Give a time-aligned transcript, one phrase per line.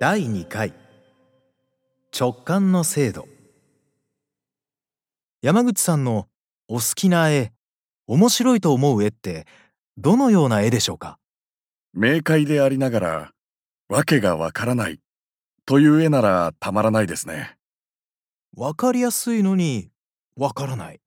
[0.00, 0.72] 第2回。
[2.18, 3.28] 直感の精度。
[5.42, 6.26] 山口さんの
[6.68, 7.52] お好きな絵
[8.06, 9.46] 面白いと思う絵って
[9.98, 11.18] どのような絵でしょうか？
[11.92, 13.32] 明快でありながら、
[13.90, 15.00] わけがわからない、
[15.66, 17.58] という絵ならたまらないですね。
[18.56, 19.90] わかりやすいのに
[20.34, 21.00] わからない。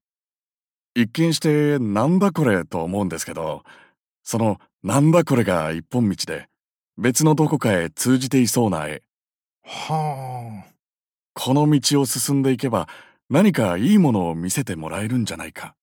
[0.93, 3.63] 一見してなんだこれと思うんですけど、
[4.21, 6.47] そのなんだこれが一本道で、
[6.97, 9.01] 別のどこかへ通じていそうな絵。
[9.63, 10.73] はあ
[11.33, 12.87] この道を進んでいけば
[13.29, 15.75] 何かいいものを見せてもらえるんじゃないか。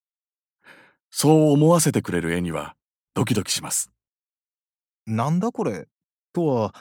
[1.11, 2.77] そう思わせてくれる絵には
[3.15, 3.91] ドキドキします。
[5.07, 5.89] なんだこれ？
[6.33, 6.75] とは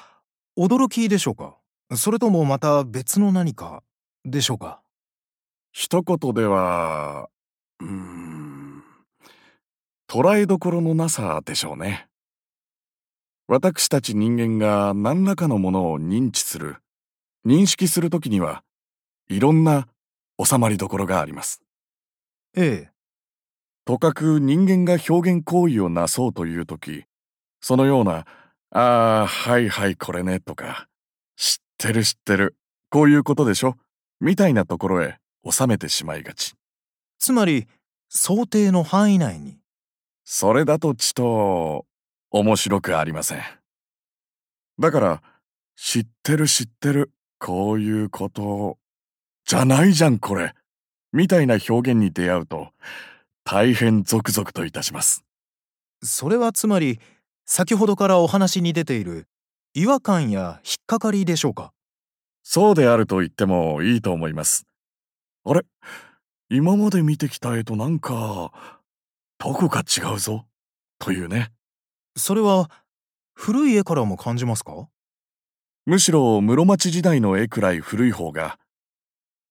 [0.57, 1.57] 驚きでしょうか？
[1.95, 3.81] それともまた別の何か
[4.25, 4.81] でしょうか？
[5.71, 7.29] 一言では、
[7.79, 8.83] うーん、
[10.07, 12.08] 捉えどころのなさでしょうね。
[13.51, 16.75] 私たち人間が何らかのものを認知する、
[17.47, 18.61] 認識するときには、
[19.27, 19.87] いろんな
[20.39, 21.59] 収まりどころがあります。
[22.55, 22.91] ええ
[23.85, 27.05] とかく人間が表現行為をなそうというとき、
[27.59, 28.27] そのような、
[28.69, 30.87] ああ、はいはいこれねとか、
[31.35, 32.55] 知ってる知ってる、
[32.91, 33.77] こういうことでしょ
[34.19, 35.17] みたいなところへ
[35.49, 36.53] 収めてしまいがち。
[37.17, 37.67] つまり
[38.09, 39.57] 想定の範囲内に
[40.23, 41.87] それだとちと、
[42.31, 43.41] 面白くありません。
[44.79, 45.21] だから、
[45.75, 48.77] 知ってる知ってる、こういうこと、
[49.45, 50.53] じゃないじゃんこれ、
[51.11, 52.71] みたいな表現に出会うと、
[53.43, 55.23] 大変ゾクゾクといたします。
[56.03, 56.99] それはつまり
[57.45, 59.27] 先ほどからお話に出ている
[59.73, 61.73] 違和感や引っかかりでしょうか？
[62.43, 64.65] そうであると言ってもいいと思います。
[65.45, 65.65] あれ？
[66.49, 68.51] 今まで見てきた絵となんか、
[69.39, 70.45] どこか違うぞ、
[70.99, 71.51] というね。
[72.19, 72.69] それは
[73.33, 74.87] 古い絵からも感じますか？
[75.85, 78.59] むしろ室町時代の絵くらい古い方が、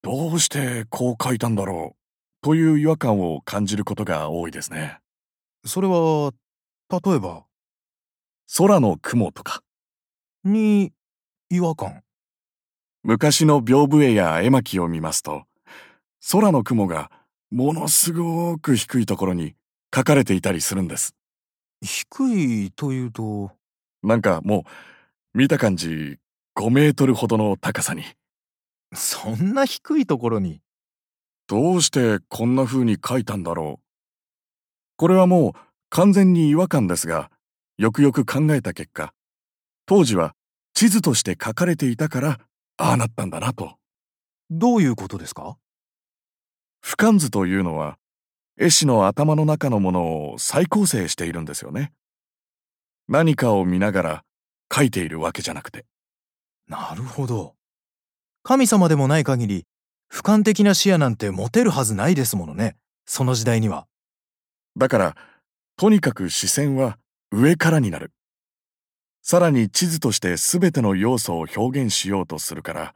[0.02, 1.98] どうしてこう描いたんだろう、
[2.42, 4.98] という違和感を感じることが多いですね。
[5.64, 6.32] それは
[6.90, 7.44] 例えば？
[8.56, 9.62] 空の雲とか、
[10.44, 10.92] に
[11.50, 12.02] 違和感？
[13.02, 15.44] 昔の屏風絵や絵巻を見ますと、
[16.30, 17.10] 空の雲が
[17.50, 19.54] ものすごく低いところに
[19.90, 21.14] 描かれていたりするんです。
[21.82, 23.52] 低いというと
[24.02, 24.64] なんかも
[25.34, 26.18] う、見た感じ、
[26.56, 28.04] 5メートルほどの高さに。
[28.94, 30.60] そんな低いところに？
[31.46, 33.82] どうしてこんな風に描いたんだろう。
[34.96, 35.52] これはもう
[35.90, 37.30] 完全に違和感ですが、
[37.76, 39.12] よくよく考えた結果、
[39.86, 40.34] 当時は
[40.74, 42.38] 地図として書かれていたから、
[42.76, 43.76] ああなったんだなと。
[44.50, 45.56] どういうことですか？
[46.82, 47.98] 俯瞰図というのは、
[48.58, 51.92] 絵師の頭の中のものを再構成しているんですよね。
[53.08, 54.24] 何かを見ながら
[54.70, 55.86] 描いているわけじゃなくて。
[56.66, 57.54] なるほど
[58.42, 59.66] 神様でもない限り
[60.12, 62.76] 俯瞰的な視野なんて持てるはずないですものね
[63.06, 63.86] その時代には
[64.78, 65.16] だから、
[65.76, 66.98] とにかく視線は
[67.32, 68.12] 上からになる。
[69.22, 72.94] さらに地図として全ての要素を表現しようとするから、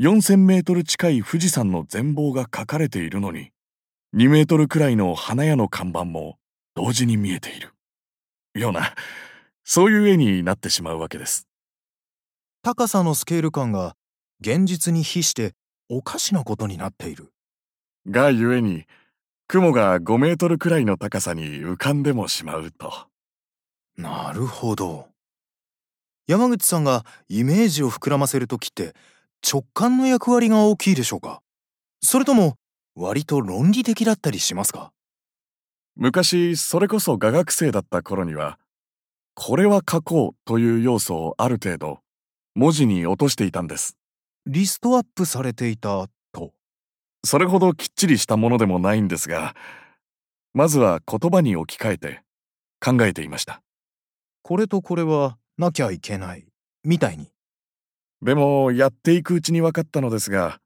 [0.00, 3.52] 4000メートル近い富士山の全貌が書かれているのに、
[4.12, 6.36] 2メートルくらいの花屋の看板も
[6.74, 7.74] 同時に見えている。
[8.54, 8.94] ような、
[9.62, 11.46] そういう絵になってしまうわけです。
[12.62, 13.94] 高さのスケール感が
[14.40, 15.52] 現実に比して
[15.88, 17.32] おかしなことになっている
[18.08, 18.84] がゆえに、
[19.46, 22.92] 雲が5メートルくらいの高さに浮かんでもしまうと。
[23.96, 25.06] なるほど
[26.26, 28.94] 山口さんがイメージを膨らませる時って
[29.48, 31.42] 直感の役割が大きいでしょうか？
[32.02, 32.56] それとも
[33.00, 34.92] 割と論理的だったりしますか？
[35.96, 38.58] 昔それこそ画学生だった頃には
[39.34, 42.00] これは書こうという要素をある程度
[42.54, 43.96] 文字に落としていたんです。
[44.44, 46.52] リストアップされていたと。
[47.24, 49.56] それほどきっちりしたものでもないんですが
[50.52, 52.22] まずは言葉に置き換えて
[52.84, 53.62] 考えていました。
[54.42, 56.44] これとこれはなきゃいけない
[56.84, 57.28] みたいに。
[58.20, 60.60] でもやっていくうちに分かったのですが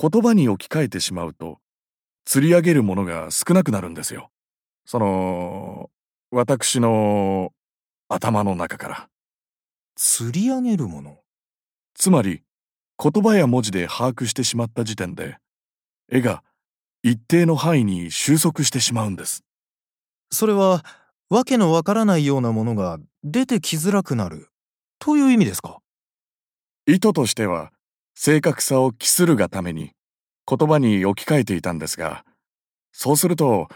[0.00, 1.58] 言葉に置き換えてしまうと
[2.24, 4.30] 釣り上げるものが少なくなるんですよ。
[4.84, 5.90] その
[6.30, 7.52] 私の
[8.08, 9.08] 頭の中から。
[9.96, 11.18] 釣り上げるもの？
[11.94, 12.42] つまり
[13.02, 15.38] 言葉や文字で把握してしまった時点で
[16.08, 16.44] 絵が
[17.02, 19.42] 一定の範囲に収束してしまうんです。
[20.30, 20.84] それは
[21.30, 24.48] わけのわからないようなものが出てきづらくなる。
[25.00, 25.78] という意味ですか？
[26.86, 27.72] 意図としては
[28.20, 29.92] 正確さを期するがために
[30.44, 32.24] 言葉に置き換えていたんですが
[32.90, 33.68] そうすると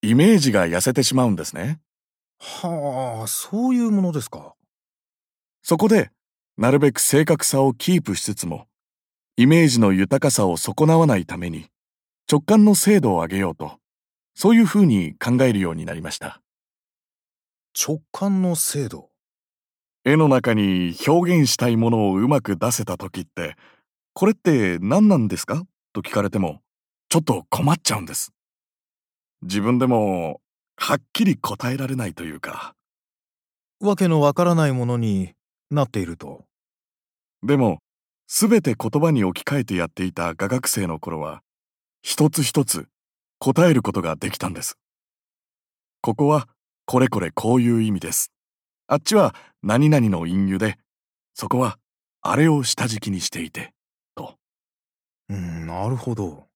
[0.00, 1.78] イメージが痩せてしまうんですね。
[2.38, 4.54] はあそういうものですか？
[5.62, 6.10] そこで
[6.56, 8.66] なるべく正確さをキープしつつも、
[9.36, 11.66] イメージの豊かさを損なわないために、
[12.30, 13.76] 直感の精度を上げようと、
[14.34, 16.40] そういうふうに考えるようになりました。
[17.78, 19.10] 直感の精度。
[20.04, 23.54] 絵の中に表現したいものをうまく出せた時って、
[24.14, 25.64] これって何なんですか？
[25.92, 26.60] と聞かれても、
[27.08, 28.32] ちょっと困っちゃうんです。
[29.42, 30.40] 自分でも、
[30.76, 32.74] はっきり答えられないというか。
[33.80, 35.32] わけのわからないものに
[35.70, 36.44] なっていると。
[37.42, 37.78] でも、
[38.26, 41.42] すべて言葉に置き換えてやっていた画学生の頃は、
[42.02, 42.88] 一つ一つ
[43.38, 44.78] 答えることができたんです。
[46.00, 46.48] ここは、
[46.84, 48.30] これこれこういう意味です。
[48.86, 50.78] あっちは何々の隠喩で、
[51.34, 51.78] そこは
[52.20, 53.81] あれを下敷きにしていて、と。
[55.28, 56.46] うん、なるほど。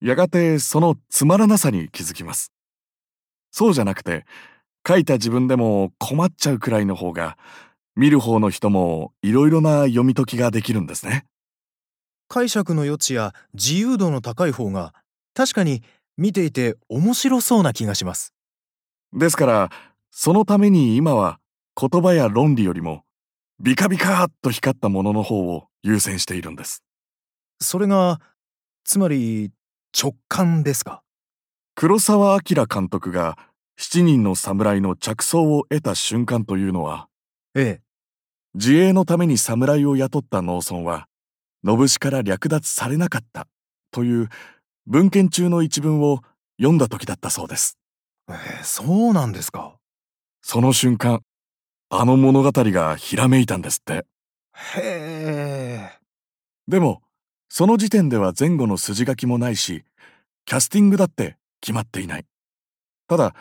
[0.00, 2.52] やがてそのつまらなさに気づきます。
[3.50, 4.24] そうじゃなくて、
[4.86, 7.36] 書いた自分でも困っちゃうくらいの方が、
[7.94, 11.26] 見る方の人もいろいろな読み解きができるんですね。
[12.28, 14.94] 解釈の余地や自由度の高い方が、
[15.34, 15.82] 確かに
[16.16, 18.32] 見ていて面白そうな気がします。
[19.12, 19.70] ですから、
[20.10, 21.38] そのために今は
[21.78, 23.04] 言葉や論理よりも、
[23.60, 26.82] ビカビカーっと光ったものの方を優先しているんです。
[27.62, 28.20] それが、
[28.84, 29.50] つまり
[29.98, 31.02] 直感ですか？
[31.74, 33.38] 黒澤明監督が
[33.76, 37.08] 七人の侍の着想を得た瞬間というのは、
[37.54, 37.82] ええ。
[38.54, 41.08] 自衛のために侍を雇った農村は、
[41.64, 43.46] 信氏から略奪されなかった
[43.90, 44.28] という
[44.86, 46.20] 文献中の一文を
[46.58, 47.78] 読んだ時だったそうです。
[48.28, 49.76] ええ、そうなんですか？
[50.42, 51.22] その瞬間、
[51.88, 54.06] あの物語がひらめいたんですって。
[54.76, 55.98] へえ。
[56.68, 57.02] でも、
[57.54, 59.84] その時点では前後の筋書きもないし、
[60.46, 62.24] キャスティングだって決まっていない。
[63.08, 63.34] ただ、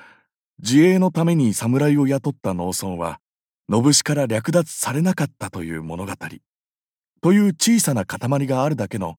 [0.61, 3.21] 自衛のために侍を雇った農村は、
[3.71, 6.11] 信氏から略奪されなかったという物語。
[7.21, 9.15] という小さな塊があるだけの、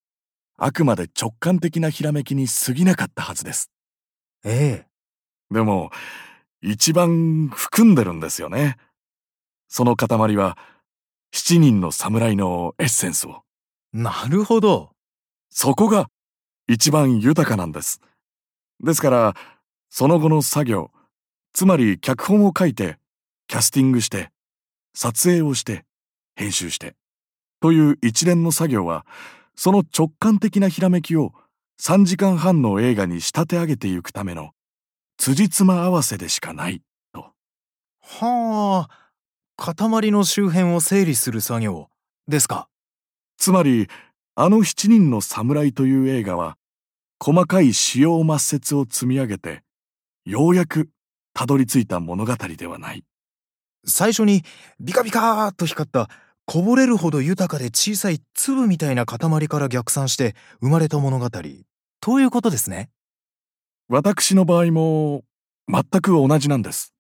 [0.58, 3.70] あくまで直感的なひらめきに過ぎなかったはずです。
[4.44, 4.86] ええ。
[5.50, 5.90] でも、
[6.60, 8.76] 一番含んでるんですよね。
[9.68, 10.58] その塊は、
[11.32, 13.42] 七人の侍のエッセンスを。
[13.92, 14.92] なるほど。
[15.50, 16.08] そこが
[16.66, 18.00] 一番豊かなんです。
[18.82, 19.34] ですから、
[19.90, 20.90] その後の作業、
[21.52, 22.98] つまり脚本を書いて、
[23.46, 24.30] キャスティングして、
[24.94, 25.84] 撮影をして、
[26.34, 26.96] 編集して、
[27.60, 29.04] という一連の作業は、
[29.54, 31.34] その直感的なひらめきを
[31.78, 34.52] 3時間半の映画に仕立て上げていくための、
[35.18, 36.80] 辻褄合わせでしかない、
[37.12, 37.32] と。
[38.00, 41.90] はあ、塊の周辺を整理する作業、
[42.26, 42.68] ですか。
[43.42, 43.88] つまり、
[44.36, 46.56] あの七人の侍という映画は、
[47.18, 49.64] 細かい主要抹殺を積み上げて、
[50.24, 50.90] ようやく
[51.34, 53.02] たどり着いた物語ではない。
[53.84, 54.44] 最初に
[54.78, 56.08] ビカビカーっと光った
[56.46, 61.28] こぼれるほど豊かで小さい粒みたいな塊から逆算して生まれた物語
[62.00, 62.90] ということですね。
[63.88, 65.24] 私の場合も
[65.66, 66.94] 全く同じなんです。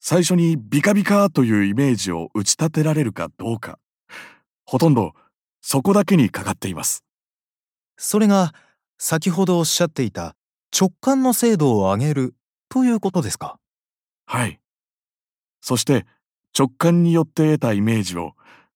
[0.00, 3.78] 最初にビカビカというイメージを打ち立てられるかどうか、
[4.64, 5.14] ほとんど
[5.60, 7.04] そこだけにかかっています。
[7.96, 8.54] それが
[8.98, 10.34] 先ほどおっしゃっていた
[10.78, 12.34] 直感の精度を上げる
[12.68, 13.58] ということですか？
[14.26, 14.60] はい。
[15.60, 16.06] そして
[16.56, 18.32] 直感によって得たイメージを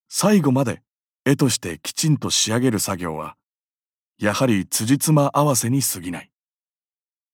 [0.09, 0.83] 最後まで
[1.25, 3.37] 絵としてきちんと仕上げる作業は、
[4.19, 6.31] やはり辻褄合わせに過ぎない。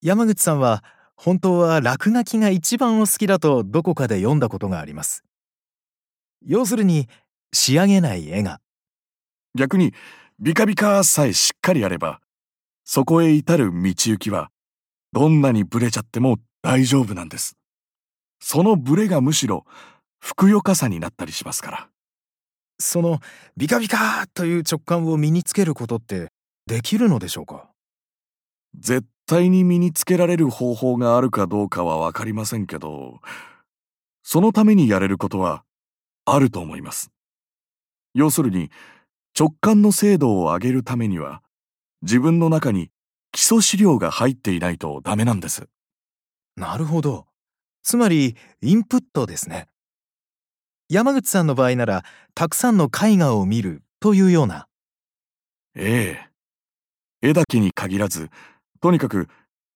[0.02, 0.85] 山口さんは
[1.17, 5.25] 本当は落書きが一番お好きだとどこかで読んだことがあります。
[6.45, 7.09] 要するに
[7.52, 8.61] 仕上げない絵が。
[9.55, 9.95] 逆に
[10.38, 12.21] ビカビカさえしっかりやれば、
[12.85, 14.50] そこへ至る道行きは
[15.12, 17.57] どんなにブレちゃっても大丈夫なんです。
[18.40, 19.64] そのブレがむしろ、
[20.21, 21.88] ふくよかさになったりしますから。
[22.78, 23.21] その、
[23.57, 26.28] ビカビカという直感を身につけることって
[26.67, 27.69] できるのでしょうか？
[28.78, 33.21] 絶対に身につけられる方法があるかどうかはわかりませんけど、
[34.23, 35.64] そのためにやれることは
[36.25, 37.11] あると思います。
[38.14, 38.71] 要するに、
[39.38, 41.42] 直感の精度を上げるためには、
[42.02, 42.90] 自分の中に
[43.32, 45.68] 基礎資料が入っていないとダメなんです。
[46.56, 47.26] なるほど。
[47.82, 49.68] つまり、インプットですね。
[50.88, 52.04] 山口さんの場合なら、
[52.35, 54.68] たくさんの絵画を見るというような。
[55.75, 56.18] え
[57.23, 57.28] え。
[57.28, 58.30] 絵だけに限らず、
[58.80, 59.28] とにかく、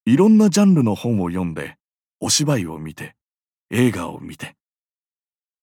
[0.04, 1.76] いろんなジャンルの本を読んで、
[2.20, 3.14] お芝居を見て、
[3.70, 4.56] 映画を見て。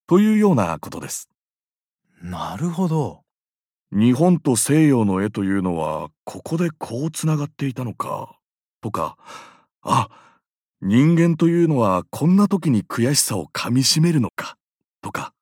[0.07, 1.29] というようなことです。
[2.21, 3.23] なるほど。
[3.91, 8.37] 日本と西洋の絵というのは、ここでこうつながっていたのか、
[8.81, 9.17] とか、
[9.81, 10.09] あ、
[10.81, 14.57] 人間というのはこんな時に悔しさをかみしめるのか、
[15.01, 15.33] とか、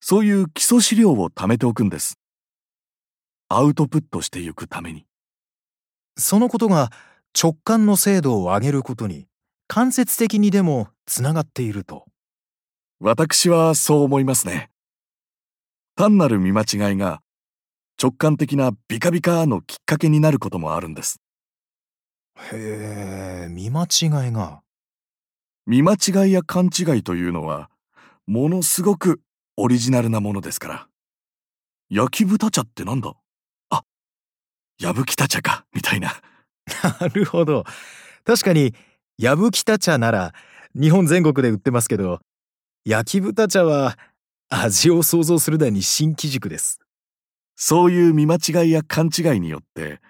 [0.00, 2.18] そういう基礎資料を貯めておくんです。
[3.48, 5.06] アウトプットしていくために。
[6.18, 6.90] そのことが
[7.40, 9.26] 直感の精度を上げることに
[9.66, 12.04] 間接的にでもつながっていると。
[13.00, 14.70] 私はそう思いますね。
[15.96, 17.22] 単なる見間違いが
[18.04, 21.22] 直感的なビカビカのきっかけになることもあるんです。
[22.52, 24.60] へえ、見間違いが。
[25.64, 27.70] 見間違いや勘違いというのは、
[28.26, 29.22] ものすごく
[29.56, 30.88] オリジナルなものですから。
[31.88, 33.14] 焼き豚茶ってなんだ？
[33.70, 33.84] あ、
[34.78, 36.12] やぶきた茶か、みたいな。
[37.00, 37.64] なるほど。
[38.24, 38.74] 確かに、
[39.16, 40.34] やぶきた茶なら、
[40.78, 42.20] 日本全国で売ってますけど、
[42.84, 43.96] 焼き豚茶は、
[44.50, 46.80] 味を想像するだに新規軸です。
[47.56, 50.00] そういう見間違いや勘違いによって、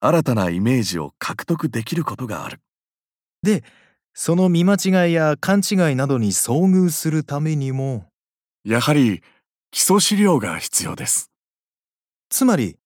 [0.00, 2.60] 新たなイメージを獲得できることがある。
[3.42, 3.64] で、
[4.14, 8.06] その見間違いや勘違いなどに遭遇するためにも、
[8.64, 9.22] やはり
[9.70, 11.30] 基礎資料が必要です。
[12.28, 12.76] つまり、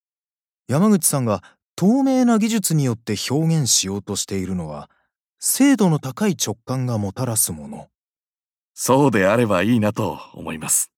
[0.69, 1.43] 山口さんが
[1.77, 4.91] 透明な技術によって表現しようとしているのは、
[5.41, 7.89] 精度の高い直感がもたらすもの。
[8.75, 10.94] そうであればいいなと思います。